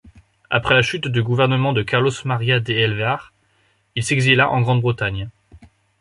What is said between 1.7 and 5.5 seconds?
de Carlos María de Alvear, il s'exila en Grande-Bretagne.